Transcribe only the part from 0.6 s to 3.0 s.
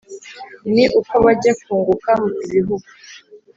ni uko bajya kwunguka ibihugu